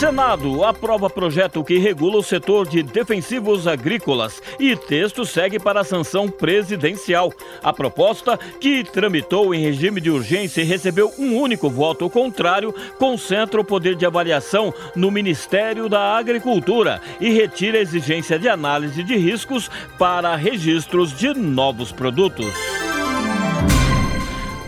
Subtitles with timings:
[0.00, 5.84] Senado aprova projeto que regula o setor de defensivos agrícolas e texto segue para a
[5.84, 7.30] sanção presidencial.
[7.62, 13.60] A proposta, que tramitou em regime de urgência e recebeu um único voto contrário, concentra
[13.60, 19.18] o poder de avaliação no Ministério da Agricultura e retira a exigência de análise de
[19.18, 22.79] riscos para registros de novos produtos.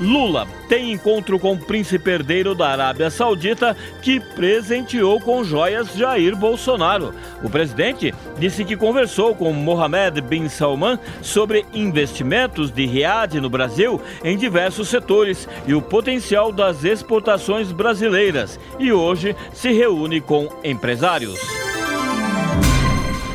[0.02, 6.34] Lula tem encontro com o príncipe herdeiro da Arábia Saudita que presenteou com joias Jair
[6.34, 7.14] Bolsonaro.
[7.42, 14.00] O presidente disse que conversou com Mohammed bin Salman sobre investimentos de Riad no Brasil
[14.24, 21.61] em diversos setores e o potencial das exportações brasileiras e hoje se reúne com empresários.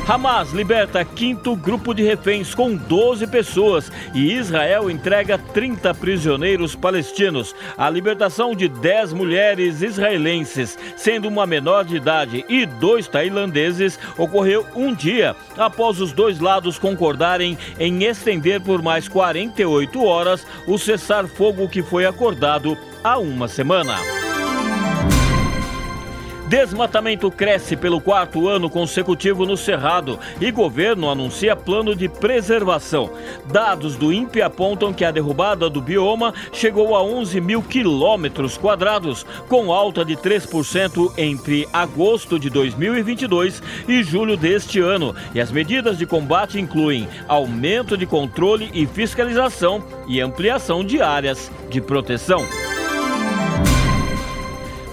[0.08, 7.54] Hamas liberta quinto grupo de reféns com 12 pessoas e Israel entrega 30 prisioneiros palestinos.
[7.76, 14.64] A libertação de 10 mulheres israelenses, sendo uma menor de idade e dois tailandeses, ocorreu
[14.74, 21.68] um dia após os dois lados concordarem em estender por mais 48 horas o cessar-fogo
[21.68, 24.17] que foi acordado há uma semana.
[26.48, 33.10] Desmatamento cresce pelo quarto ano consecutivo no Cerrado e governo anuncia plano de preservação.
[33.52, 39.26] Dados do INPE apontam que a derrubada do bioma chegou a 11 mil quilômetros quadrados,
[39.46, 45.14] com alta de 3% entre agosto de 2022 e julho deste ano.
[45.34, 51.50] E as medidas de combate incluem aumento de controle e fiscalização e ampliação de áreas
[51.68, 52.42] de proteção.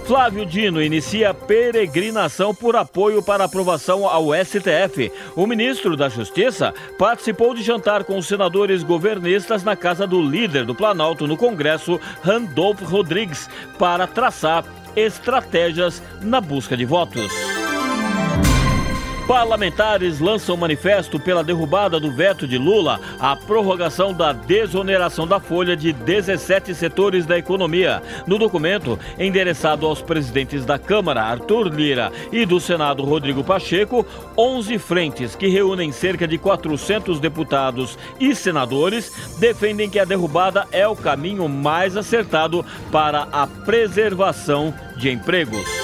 [0.06, 5.12] Flávio Dino inicia peregrinação por apoio para aprovação ao STF.
[5.36, 10.64] O ministro da Justiça participou de jantar com os senadores governistas na casa do líder
[10.64, 13.50] do Planalto no Congresso, Randolfo Rodrigues,
[13.80, 14.64] para traçar
[14.96, 17.55] estratégias na busca de votos.
[19.28, 25.76] Parlamentares lançam manifesto pela derrubada do veto de Lula à prorrogação da desoneração da folha
[25.76, 28.04] de 17 setores da economia.
[28.28, 34.06] No documento, endereçado aos presidentes da Câmara, Arthur Lira, e do Senado, Rodrigo Pacheco,
[34.38, 40.88] 11 frentes que reúnem cerca de 400 deputados e senadores defendem que a derrubada é
[40.88, 45.75] o caminho mais acertado para a preservação de empregos.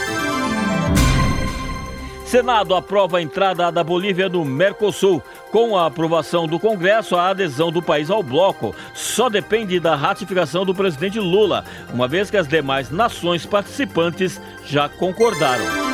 [2.32, 5.22] Senado aprova a entrada da Bolívia no Mercosul.
[5.52, 10.66] Com a aprovação do Congresso, a adesão do país ao bloco só depende da ratificação
[10.66, 15.91] do presidente Lula, uma vez que as demais nações participantes já concordaram.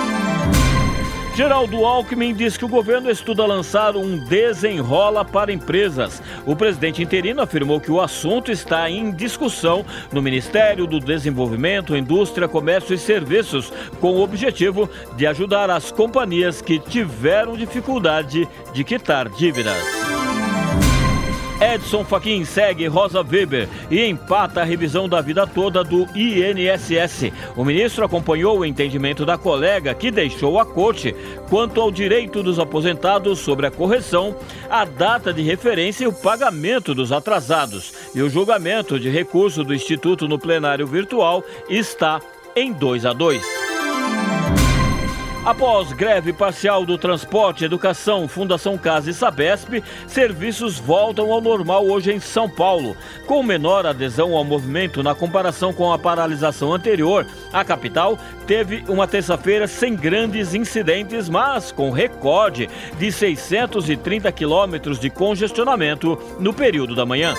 [1.37, 6.19] Geraldo Alckmin diz que o governo estuda lançar um desenrola para empresas.
[6.47, 12.47] O presidente interino afirmou que o assunto está em discussão no Ministério do Desenvolvimento, Indústria,
[12.47, 13.71] Comércio e Serviços,
[14.01, 19.96] com o objetivo de ajudar as companhias que tiveram dificuldade de quitar dívidas.
[21.59, 27.31] Edson Fachin segue Rosa Weber e empata a revisão da vida toda do INSS.
[27.56, 31.16] O ministro acompanhou o entendimento da colega que deixou a corte
[31.50, 34.35] quanto ao direito dos aposentados sobre a correção,
[34.69, 37.91] a data de referência e o pagamento dos atrasados.
[38.13, 42.22] E o julgamento de recurso do Instituto no plenário virtual está
[42.56, 43.56] em 2 a 2.
[45.47, 52.11] Após greve parcial do transporte, educação, Fundação Casa e Sabesp, serviços voltam ao normal hoje
[52.11, 52.97] em São Paulo.
[53.25, 59.07] Com menor adesão ao movimento na comparação com a paralisação anterior, a capital teve uma
[59.07, 62.69] terça-feira sem grandes incidentes, mas com recorde
[62.99, 67.33] de 630 quilômetros de congestionamento no período da manhã.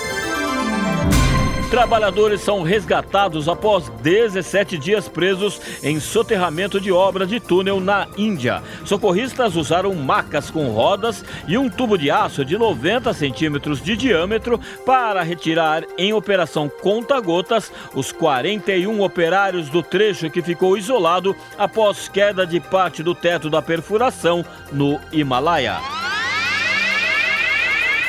[1.69, 8.63] Trabalhadores são resgatados após 17 dias presos em soterramento de obra de túnel na Índia.
[8.83, 14.59] Socorristas usaram macas com rodas e um tubo de aço de 90 centímetros de diâmetro
[14.83, 22.47] para retirar em operação conta-gotas os 41 operários do trecho que ficou isolado após queda
[22.47, 26.08] de parte do teto da perfuração no Himalaia.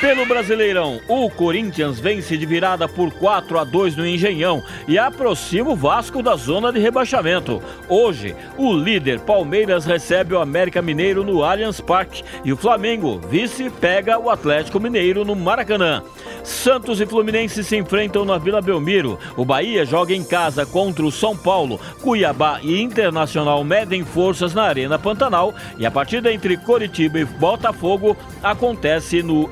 [0.01, 5.69] Pelo Brasileirão, o Corinthians vence de virada por 4 a 2 no Engenhão e aproxima
[5.69, 7.61] o Vasco da zona de rebaixamento.
[7.87, 13.69] Hoje, o líder Palmeiras recebe o América Mineiro no Allianz Parque e o Flamengo, vice,
[13.69, 16.01] pega o Atlético Mineiro no Maracanã.
[16.43, 19.19] Santos e Fluminense se enfrentam na Vila Belmiro.
[19.37, 21.79] O Bahia joga em casa contra o São Paulo.
[22.01, 28.17] Cuiabá e Internacional medem forças na Arena Pantanal e a partida entre Coritiba e Botafogo
[28.41, 29.51] acontece no